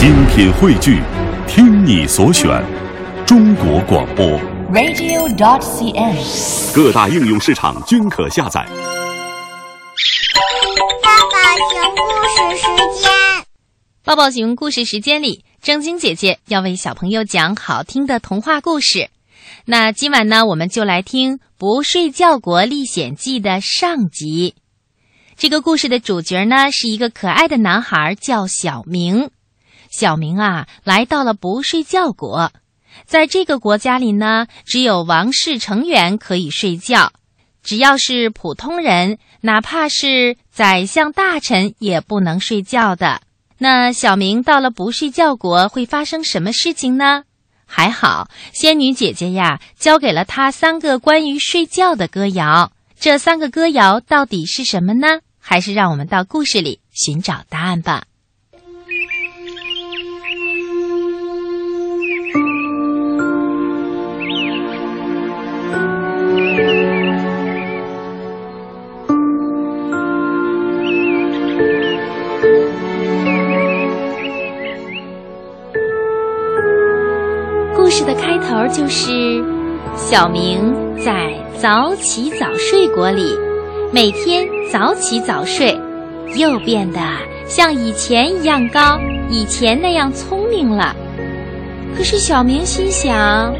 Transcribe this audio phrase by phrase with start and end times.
[0.00, 0.98] 精品汇聚，
[1.46, 2.48] 听你所选，
[3.26, 4.24] 中国广播。
[4.72, 6.74] radio dot cn，。
[6.74, 8.66] 各大应用市场均可下载。
[11.02, 12.66] 爸爸熊故事时
[12.98, 13.10] 间。
[14.02, 19.10] 抱抱熊故事时间里，正晶姐姐要为小朋友讲好听的童话故事。
[19.66, 24.54] 那今晚呢，我们就来听《不睡觉国历险记》的上集。
[25.36, 29.28] 这个故事的主角呢，是一个可爱的男孩，叫小明。
[29.90, 32.52] 小明啊，来到了不睡觉国，
[33.04, 37.12] 在这个国家里呢，只有王室成员可以睡觉，
[37.62, 43.20] 只要是普通人，哪怕是宰相大臣，也不能睡觉的。
[43.58, 47.24] 那小明到了不睡觉国会发生什么事情呢？
[47.66, 52.72] 还好，仙女姐姐呀，教给了他三个关于睡觉的歌谣。
[52.98, 55.20] 这三个歌谣到底是什么呢？
[55.38, 58.04] 还是让我们到故事里寻找答案吧。
[78.90, 79.40] 是
[79.94, 83.22] 小明在早起早睡国里，
[83.92, 85.78] 每天早起早睡，
[86.34, 86.98] 又变得
[87.46, 88.98] 像以前一样高，
[89.30, 90.96] 以前那样聪明了。
[91.96, 93.54] 可是小明心想：“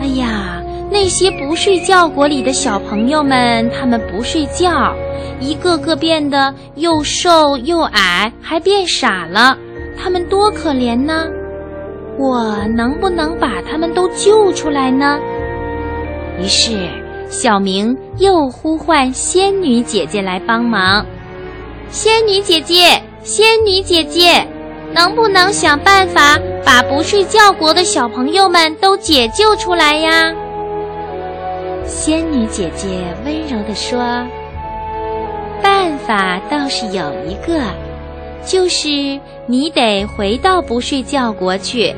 [0.00, 4.94] 哎呀，那些不睡觉国里的小朋友们，他们不睡觉，
[5.40, 9.58] 一个个变得又瘦又矮，还变傻了，
[10.00, 11.24] 他们多可怜呢！
[12.18, 15.18] 我能不能把他们都救出来呢？”
[16.40, 16.88] 于是，
[17.28, 21.04] 小明又呼唤仙女姐姐来帮忙。
[21.88, 24.46] 仙女姐姐，仙女姐姐，
[24.92, 30.32] 能不能想办法把不睡觉国的小朋友们都解救出来呀？
[31.84, 32.88] 仙女姐姐
[33.24, 33.98] 温柔地说
[35.62, 37.60] ：“办法倒是有一个，
[38.46, 41.94] 就是你得回到不睡觉国去，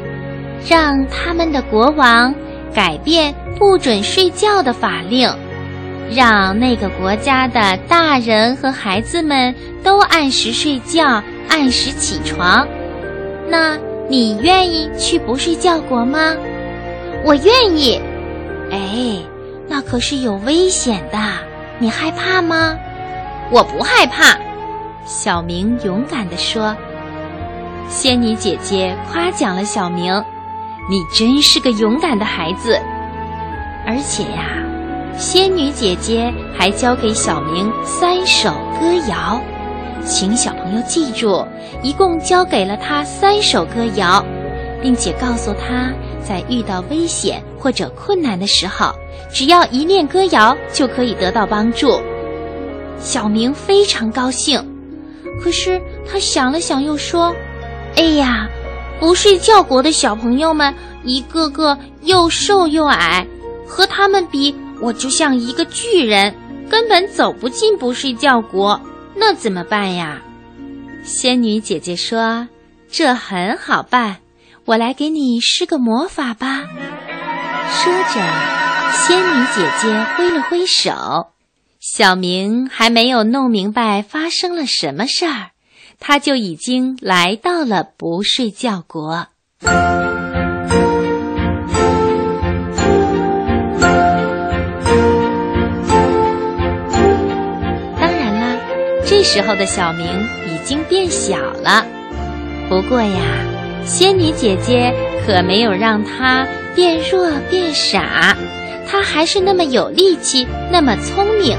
[0.69, 2.34] 让他们的国王。”
[2.75, 5.28] 改变不准睡觉的法令，
[6.14, 12.69] 让那个国家的大人和孩子们都按时睡觉、按时起床。
[13.48, 13.76] 那
[14.06, 16.36] 你愿意去不睡觉国吗？
[17.25, 18.00] 我愿意。
[18.70, 19.16] 哎，
[19.66, 21.19] 那可是有危险的，
[21.78, 22.76] 你害怕吗？
[23.50, 24.38] 我不害怕。
[25.09, 26.77] 小明勇敢地说。
[27.89, 30.13] 仙女姐姐夸奖了小明。
[30.91, 32.79] 你真是个勇敢的孩子，
[33.87, 34.63] 而且呀，
[35.19, 39.41] 仙女姐姐还教给小明三首歌谣，
[40.05, 41.47] 请小朋友记住，
[41.83, 44.25] 一共教给了他三首歌谣，
[44.81, 45.91] 并且告诉他
[46.23, 48.95] 在遇到危险或者困难的时候，
[49.31, 52.01] 只要一念歌谣就可以得到帮助。
[52.99, 54.59] 小明非常高兴，
[55.43, 57.34] 可是他想了想，又说
[57.97, 58.49] ：“哎呀！”
[59.00, 63.25] 不睡觉国的小朋友们一个个又瘦又矮，
[63.65, 66.34] 和他们比，我就像一个巨人，
[66.69, 68.81] 根本走不进不睡觉国。
[69.15, 70.21] 那怎么办呀？
[71.04, 72.48] 仙女姐姐说
[72.91, 74.16] ：“这很好办，
[74.65, 76.65] 我来给你施个魔法吧。”
[77.71, 78.21] 说着，
[78.93, 80.91] 仙女姐姐挥了挥手。
[81.91, 85.53] 小明还没有弄明白发生了什么事儿。
[85.99, 89.26] 他就已经来到了不睡觉国。
[89.62, 89.72] 当
[98.00, 98.56] 然啦，
[99.04, 100.06] 这时候的小明
[100.47, 101.84] 已经变小了。
[102.69, 103.21] 不过呀，
[103.84, 104.94] 仙女姐姐
[105.27, 106.47] 可没有让他
[106.77, 108.37] 变弱变傻，
[108.87, 111.59] 他还是那么有力气，那么聪明。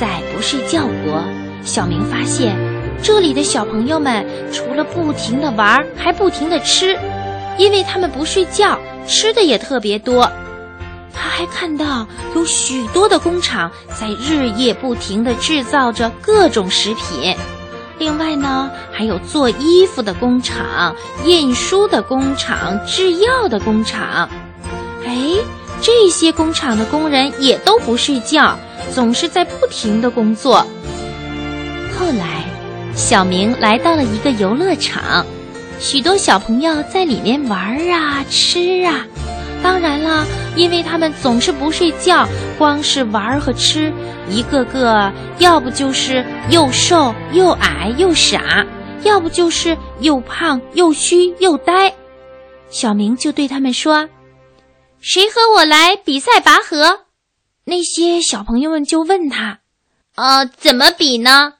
[0.00, 1.22] 在不睡觉国，
[1.62, 2.56] 小明发现。
[3.02, 6.98] 这里的小朋友们除了不停的玩，还不停的吃，
[7.58, 10.32] 因为他们不睡觉，吃的也特别多。
[11.12, 17.36] 他还看到有许多的工厂在日夜不停的制造着各种食品，
[17.98, 24.30] 另外呢，还有做衣服的工厂、印书的工厂、制药的工厂。
[25.04, 25.36] 哎，
[25.82, 28.58] 这些工厂的工人也都不睡觉，
[28.94, 30.66] 总是在不停的工作。
[31.98, 32.44] 后来。
[32.96, 35.24] 小明来到了一个游乐场，
[35.78, 39.06] 许多小朋友在里面玩啊、吃啊。
[39.62, 40.26] 当然了，
[40.56, 42.28] 因为他们总是不睡觉，
[42.58, 43.92] 光是玩和吃，
[44.28, 48.66] 一个个要不就是又瘦又矮又傻，
[49.04, 51.94] 要不就是又胖又虚又呆。
[52.70, 54.08] 小明就对他们说
[55.00, 57.02] ：“谁和我来比赛拔河？”
[57.70, 59.60] 那些小朋友们就问他
[60.16, 61.54] ：“呃，怎么比呢？”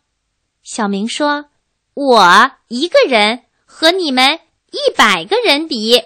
[0.61, 1.45] 小明说
[1.95, 4.41] ：“我一个人和你们
[4.73, 6.03] 一百个人比。”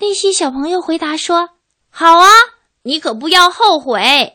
[0.00, 1.48] 那些小朋友回答说
[1.88, 2.28] ：“好啊，
[2.82, 4.34] 你可不要后悔。”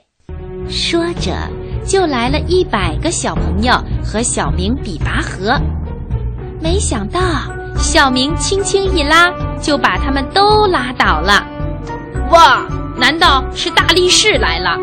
[0.67, 1.47] 说着，
[1.85, 5.61] 就来了一百个小朋友和小明比拔河。
[6.59, 7.21] 没想到，
[7.77, 11.45] 小明轻轻一拉，就把他们都拉倒了。
[12.31, 12.65] 哇！
[12.97, 14.77] 难道是大力士来了？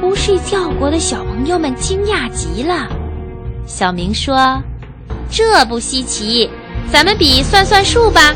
[0.00, 2.88] 不睡觉国的小朋友们惊讶极了。
[3.66, 4.62] 小明说
[5.30, 6.50] ：“这不稀奇，
[6.92, 8.34] 咱们比算算数吧。”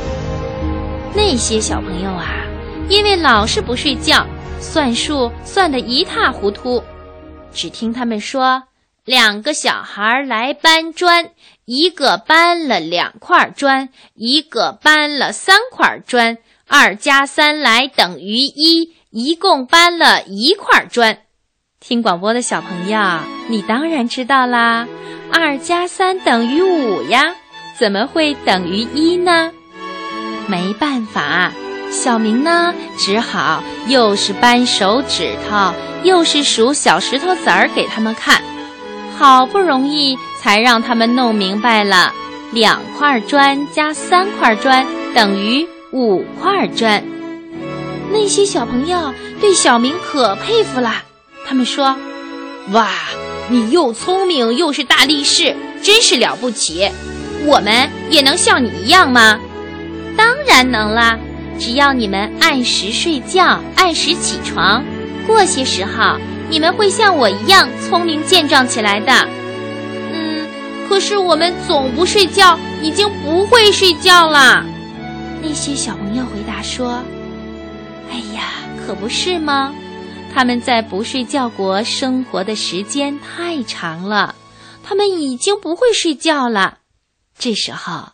[1.15, 2.27] 那些小朋友啊，
[2.89, 4.27] 因为老是不睡觉。
[4.61, 6.83] 算数算得一塌糊涂，
[7.53, 8.65] 只听他们说：
[9.05, 11.31] 两个小孩来搬砖，
[11.65, 16.39] 一个搬了两块砖，一个搬了三块砖，
[16.71, 21.19] 二加三来等于一，一共搬了一块砖。
[21.81, 23.01] 听广播的小朋友，
[23.49, 24.87] 你当然知道啦，
[25.33, 27.35] 二加三等于五呀，
[27.79, 29.51] 怎么会等于一呢？
[30.47, 31.51] 没办法。
[31.91, 35.73] 小明呢，只好又是扳手指头，
[36.03, 38.43] 又是数小石头子儿给他们看，
[39.17, 42.13] 好不容易才让他们弄明白了：
[42.53, 45.67] 两块砖加三块砖等于
[45.99, 47.03] 五块砖。
[48.13, 51.03] 那些小朋友对小明可佩服了，
[51.47, 51.97] 他们说
[52.73, 52.89] ：“哇，
[53.49, 56.89] 你又聪明又是大力士，真是了不起！
[57.45, 59.39] 我们也能像你一样吗？”
[60.17, 61.19] 当然能啦。
[61.59, 64.85] 只要你们按时睡觉，按时起床，
[65.27, 66.17] 过些时候
[66.49, 69.13] 你们会像我一样聪明健壮起来的。
[70.13, 70.47] 嗯，
[70.89, 74.65] 可是我们总不睡觉，已经不会睡觉了。
[75.41, 77.03] 那些小朋友回答说
[78.11, 78.53] ：“哎呀，
[78.85, 79.75] 可不是吗？
[80.35, 84.35] 他们在不睡觉国生活的时间太长了，
[84.83, 86.79] 他们已经不会睡觉了。”
[87.39, 88.11] 这时候。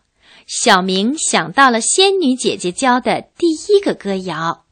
[0.47, 4.65] 小明想到了仙女姐姐教的第一个歌谣，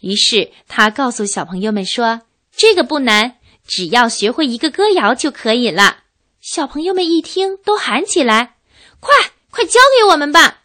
[0.00, 2.22] 于是他告诉小朋友们说
[2.56, 5.98] ：“这个不难，只要学会一个歌谣就可以了。”
[6.42, 8.56] 小朋友们一听，都喊起来
[8.98, 9.14] ：“快
[9.52, 10.59] 快教给我们吧！”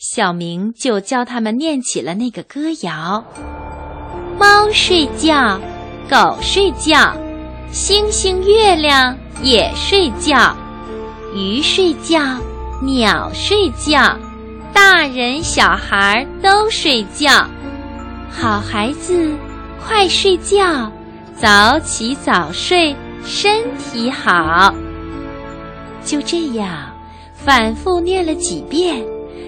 [0.00, 3.22] 小明就教他们念起了那个歌谣
[4.40, 5.60] ：“猫睡觉，
[6.08, 7.14] 狗睡觉，
[7.70, 10.56] 星星月亮也睡觉，
[11.34, 12.18] 鱼睡觉。”
[12.82, 14.16] 鸟睡觉，
[14.72, 17.46] 大人小孩都睡觉。
[18.30, 19.30] 好孩子，
[19.86, 20.90] 快睡觉，
[21.36, 24.74] 早起早睡，身体好。
[26.02, 26.90] 就这样，
[27.34, 29.04] 反复念了几遍，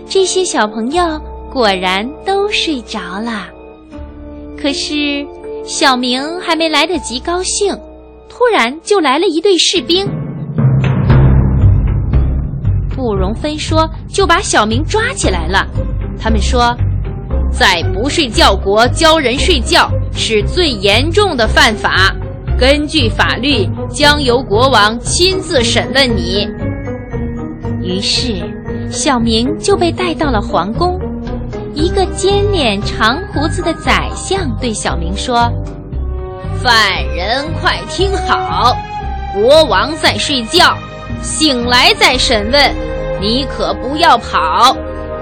[0.08, 1.20] 这些小朋友
[1.50, 3.48] 果然都睡着了。
[4.60, 5.26] 可是，
[5.64, 7.76] 小明还没来得及高兴，
[8.28, 10.06] 突然就来了一队士兵。
[12.94, 15.66] 不容分说，就把小明抓起来了。
[16.20, 16.76] 他们说，
[17.50, 22.14] 在不睡觉国教人睡觉是最严重的犯法，
[22.58, 26.46] 根据法律将由国王亲自审问你。
[27.82, 28.34] 于是，
[28.92, 31.00] 小明就被带到了皇宫。
[31.74, 35.50] 一个尖脸长胡子的宰相对小明说
[36.62, 38.76] ：“犯人快听好，
[39.34, 40.76] 国王在睡觉，
[41.22, 42.72] 醒来再审问。”
[43.18, 44.76] 你可不要跑，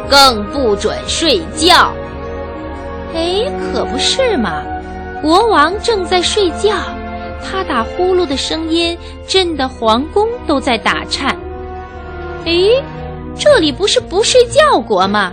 [0.08, 1.92] 更不准睡觉。
[3.14, 4.62] 哎，可不是嘛！
[5.20, 6.74] 国王正在睡觉，
[7.44, 8.96] 他打呼噜的声音
[9.28, 11.36] 震得皇宫都在打颤。
[12.46, 12.52] 哎，
[13.38, 15.32] 这里不是不睡觉国吗？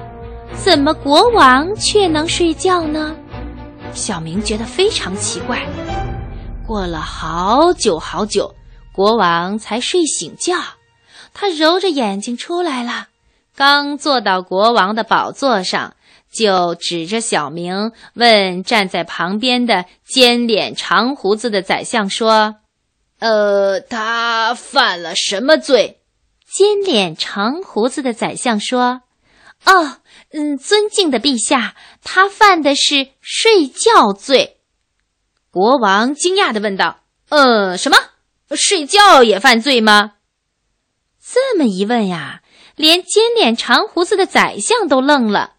[0.56, 3.16] 怎么国王却能睡觉呢？
[3.94, 5.62] 小明觉得非常奇怪。
[6.66, 8.56] 过了好久好久，
[8.94, 10.56] 国王才睡醒觉。
[11.34, 13.08] 他揉着眼睛出来了，
[13.56, 15.96] 刚坐到国王的宝座上，
[16.32, 22.56] 就指着小明问站在旁边的尖脸长胡子的宰相说
[23.20, 25.97] ：“呃，他犯了什么罪？”
[26.58, 29.04] 尖脸长胡子的宰相说
[29.64, 29.98] ：“哦，
[30.32, 34.58] 嗯，尊敬的陛下，他犯的是睡觉罪。”
[35.54, 37.98] 国王惊讶地问道：“呃，什么？
[38.56, 40.14] 睡觉也犯罪吗？”
[41.22, 42.42] 这么一问呀，
[42.76, 45.58] 连尖脸长胡子的宰相都愣了。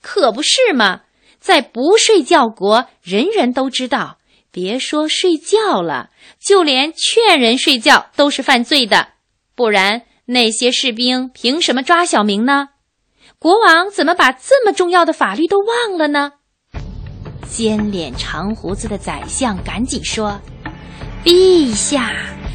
[0.00, 1.02] 可不是嘛，
[1.38, 4.16] 在不睡觉国，人人都知道，
[4.50, 6.08] 别说睡觉了，
[6.40, 9.08] 就连劝人睡觉都是犯罪的。
[9.54, 12.68] 不然那些士兵凭什么抓小明呢？
[13.38, 16.32] 国王怎么把这么重要的法律都忘了呢？
[17.48, 20.38] 尖脸长胡子的宰相赶紧说
[21.24, 22.12] ：“陛下，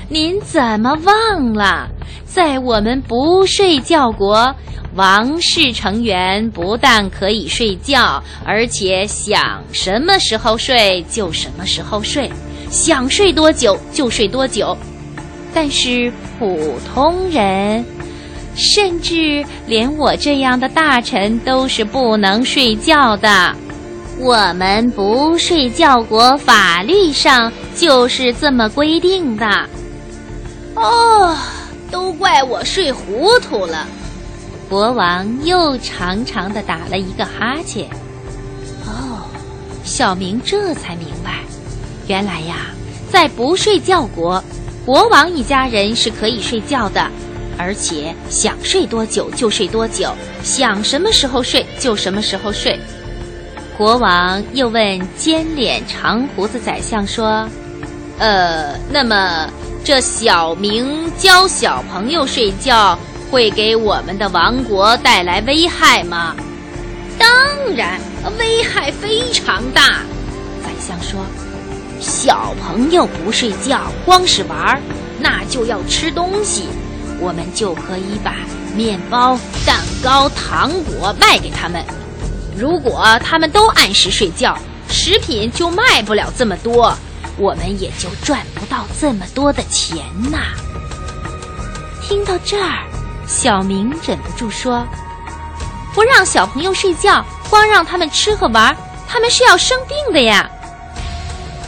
[0.08, 1.90] 您怎么忘了，
[2.26, 4.56] 在我们不睡觉国，
[4.94, 12.32] 王室成员不但可以睡觉，而且想什么时候睡就什么时候睡，
[12.70, 14.78] 想睡多久就睡多久。
[15.54, 17.86] 但是普通人，
[18.56, 23.56] 甚至连我这样的大臣都是不能睡觉的。”
[24.20, 29.68] 我们不睡觉国法律上就是这么规定的。
[30.76, 31.36] 哦，
[31.90, 33.88] 都怪我睡糊涂了。
[34.70, 37.88] 国王又长长的打了一个哈欠。
[38.86, 39.26] 哦，
[39.84, 41.40] 小明这才明白，
[42.08, 42.68] 原来呀，
[43.12, 44.42] 在不睡觉国，
[44.86, 47.10] 国王一家人是可以睡觉的，
[47.58, 50.14] 而且想睡多久就睡多久，
[50.44, 52.78] 想什么时候睡就什么时候睡。
[53.78, 57.48] 国王又问尖脸长胡子宰相说
[58.20, 59.50] ：“呃，那么
[59.86, 63.00] 这小明教小朋友睡觉，
[63.32, 66.36] 会给我们的王国带来危害吗
[67.18, 67.30] ？”“当
[67.74, 68.02] 然，
[68.38, 70.02] 危害非常大。”
[70.62, 71.26] 宰相说
[72.04, 74.82] ：“小朋友不睡觉，光是玩儿，
[75.20, 76.68] 那就要吃东西，
[77.18, 78.36] 我们就可以把
[78.76, 81.82] 面包、蛋糕、糖果卖给他们。”
[82.60, 84.58] 如果他们都按时睡觉，
[84.90, 86.94] 食品就卖不了这么多，
[87.38, 89.98] 我们也就赚不到这么多的钱
[90.30, 90.40] 呐。
[92.02, 92.84] 听到这儿，
[93.26, 94.86] 小明忍不住说
[95.96, 98.76] ：“不让小朋友睡觉，光让他们吃和玩，
[99.08, 100.50] 他们是要生病的呀。”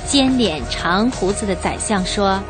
[0.06, 2.42] 尖脸长胡子的宰相说：“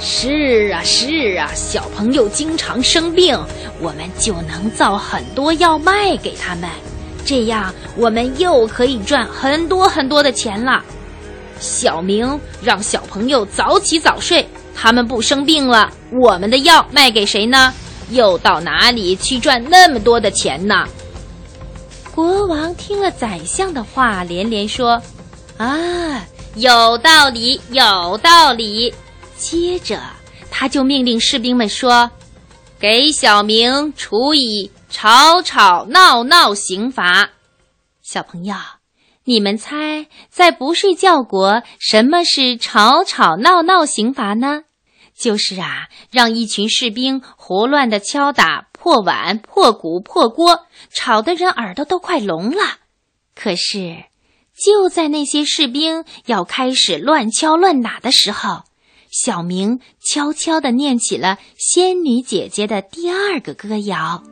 [0.00, 3.38] 是啊，是啊，小朋友经常生病，
[3.80, 6.68] 我们就能造很多药卖给他们。”
[7.24, 10.82] 这样，我们又可以赚很多很多的钱了。
[11.60, 17.72] 小明让小朋友早起早睡，他们不生病了，我们的药卖给谁呢？
[18.10, 20.86] 又到哪里去赚那么多的钱呢？
[22.12, 25.00] 国王听了宰相的话，连连说
[25.58, 28.94] ：“啊，有道理，有道理。”
[29.36, 30.00] 接着，
[30.50, 32.10] 他就命令士兵们说
[32.78, 37.30] ：“给小明处以。”吵吵闹闹刑罚，
[38.02, 38.56] 小朋友，
[39.22, 44.64] 你们猜，在不睡觉国，什么是吵吵闹闹刑罚呢？
[45.16, 52.78] 就是啊，让一群士兵胡乱的敲打破碗、破鼓、破锅，吵得人耳朵都快聋了。
[53.36, 54.06] 可是，
[54.62, 58.64] 就在那些士兵要开始乱敲乱打的时候，
[59.10, 64.22] 小明悄悄地念起了仙女姐姐的第二个歌谣。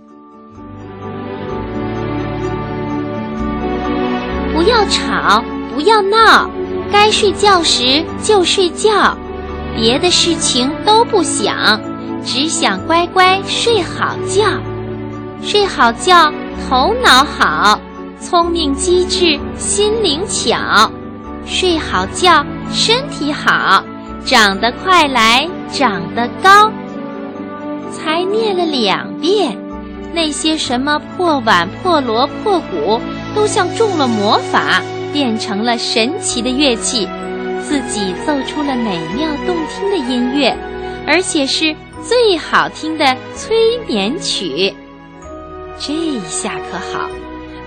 [4.53, 5.43] 不要吵，
[5.75, 6.51] 不要闹，
[6.93, 9.17] 该睡觉时就睡觉，
[9.75, 11.81] 别的事情都不想，
[12.23, 14.45] 只想乖乖睡好觉。
[15.43, 16.31] 睡好觉，
[16.69, 17.81] 头脑好，
[18.21, 20.91] 聪明机智，心灵巧。
[21.47, 23.83] 睡好觉，身体好，
[24.25, 26.71] 长得快来长得高。
[27.93, 29.57] 才念了两遍，
[30.13, 33.01] 那些什么破碗、破锣、破鼓。
[33.35, 34.83] 都像中了魔法，
[35.13, 37.07] 变成了神奇的乐器，
[37.63, 40.57] 自己奏出了美妙动听的音乐，
[41.07, 44.75] 而且是最好听的催眠曲。
[45.79, 47.09] 这一下可好，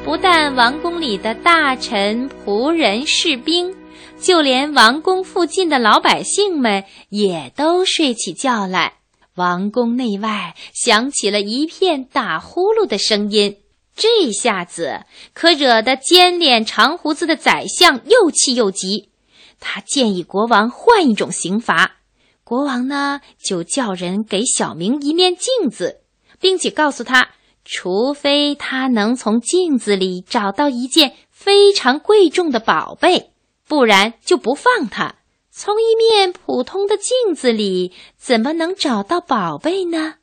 [0.04, 3.74] 不但王宫里的大臣、仆人、士兵，
[4.20, 8.96] 就连王宫附近的老百姓们也都睡起觉来。
[9.36, 13.58] 王宫内外响起了一片打呼噜的声音。
[13.96, 15.02] 这下子
[15.34, 19.12] 可惹得尖脸长胡子的宰相又气又急，
[19.60, 22.00] 他建议国王换一种刑罚。
[22.44, 26.02] 国王呢，就叫人给小明一面镜子，
[26.40, 27.30] 并且告诉他，
[27.64, 33.32] 除非他能从镜子里找到一件非常贵重的宝贝，
[33.68, 35.16] 不然就不放他。
[35.52, 40.16] 从一面普通的镜子里怎么能找到宝贝呢？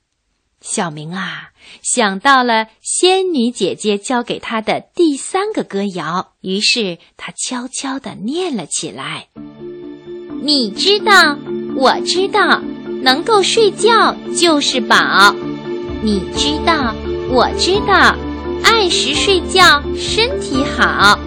[0.60, 1.50] 小明啊，
[1.82, 9.28] 想到了仙女姐姐教给他的第三个歌谣，于是他悄悄地念了起来
[10.42, 11.38] ：“你知道，
[11.76, 12.60] 我知道，
[13.02, 14.96] 能够睡觉就是宝。
[16.02, 16.94] 你知道，
[17.30, 18.14] 我知道，
[18.64, 21.18] 按时睡觉身体好，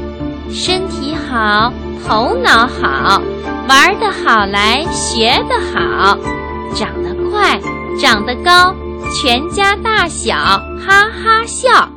[0.51, 1.71] 身体好，
[2.05, 3.21] 头脑好，
[3.67, 6.17] 玩得好来学得好，
[6.75, 7.59] 长得快，
[7.99, 8.75] 长得高。”
[9.21, 11.91] 全家大小哈哈笑。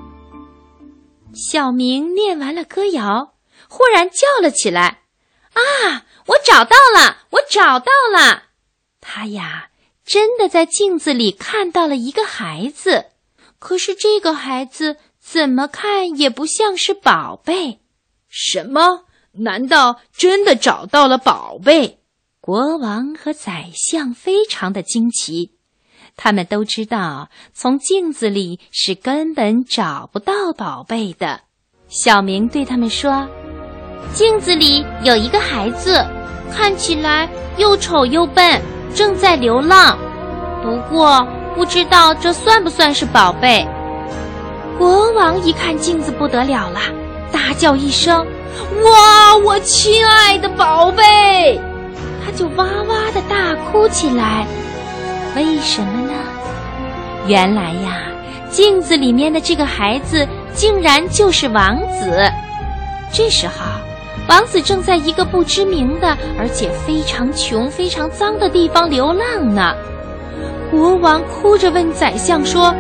[1.33, 3.35] 小明念完了歌谣，
[3.69, 5.03] 忽然叫了起来
[5.55, 7.19] ：“啊，我找到了！
[7.31, 8.45] 我找到了！”
[9.01, 9.69] 他呀，
[10.05, 13.07] 真的在镜子里看到了一个孩子，
[13.65, 17.81] 可是这个孩子怎么看也不像是宝贝。
[18.29, 19.07] 什么？
[19.39, 22.01] 难道真的找到了宝贝？
[22.43, 25.53] 国王和宰相非常的惊奇。
[26.15, 31.41] 他们都知道，从镜子里是根本找不到宝贝的。
[31.89, 33.27] 小明对他们说
[34.13, 36.07] ：“镜子里有一个孩子，
[36.53, 38.61] 看起来又丑又笨，
[38.95, 39.99] 正在流浪。
[40.63, 43.67] 不过，不知道这算不算是宝贝。”
[44.79, 46.81] 国王一看镜子，不得了了，
[47.31, 48.27] 大叫一声
[48.85, 49.37] ：“哇！
[49.37, 51.61] 我亲爱的宝贝！”
[52.25, 54.47] 他就哇哇的大哭起来。
[55.37, 56.13] 为什么呢？
[57.27, 58.03] 原来呀，
[58.51, 62.31] 镜子里面的这个孩子竟然就是王子。
[63.13, 63.53] 这时候，
[64.29, 69.75] 王子正在一个不知名的而且非常穷、非常脏的地方流浪呢。
[70.75, 72.75] 国王哭着问宰相说：“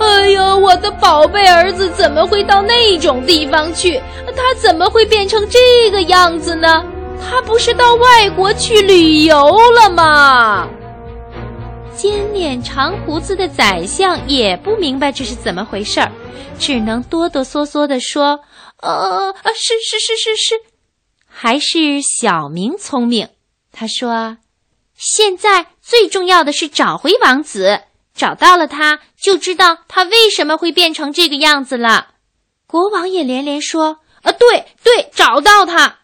[0.00, 4.00] 哎呦，我的宝贝儿子怎么会到那种地方去？
[4.34, 6.82] 他怎么会变成这个样子呢？
[7.22, 9.36] 他不是到外国去旅游
[9.72, 10.68] 了吗？”
[11.94, 16.10] 尖脸长胡子的宰相也不明白这是怎么回事儿，
[16.58, 18.40] 只能哆哆嗦嗦地说
[18.82, 20.54] ：“呃，是是是是是，
[21.28, 23.28] 还是小明聪明。”
[23.70, 24.38] 他说
[24.96, 27.82] ：“现在最重要的是找回王子，
[28.14, 32.14] 找到了他，就知道他为什么会变成这个样子了。”
[32.66, 36.00] 国王也连连说：“啊，对对，找到他。”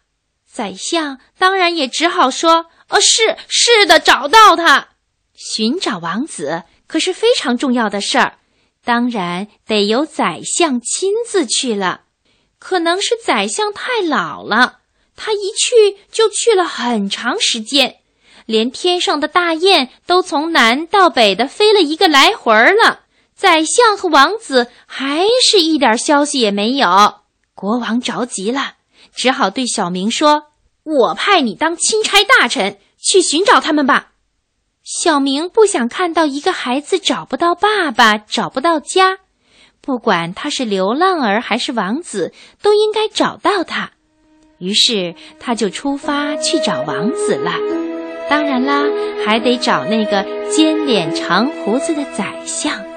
[0.50, 4.88] 宰相当然也只好说：“呃，是是的，找到他。”
[5.34, 8.38] 寻找王子可是非常重要的事儿，
[8.84, 12.02] 当然得由宰相亲自去了。
[12.58, 14.80] 可能是宰相太老了，
[15.16, 17.99] 他一去就去了很长时间，
[18.50, 23.00] 连天上的大雁都从南到北的飞了一个来回儿了。
[23.34, 27.14] 宰相和王子还是一点消息也没有。
[27.54, 28.74] 国王着急了，
[29.14, 30.48] 只好对小明说
[30.82, 34.08] ：“我派你当钦差大臣，去寻找他们吧。”
[34.82, 39.18] 小明不想看到一个孩子找不到爸爸，找不到家。
[39.80, 43.92] 不管他是流浪儿还是王子，都应该找到他。
[44.58, 47.79] 于是他就出发去找王子了。
[48.30, 48.84] 当然啦，
[49.26, 52.89] 还得找那个尖脸长胡子的宰相。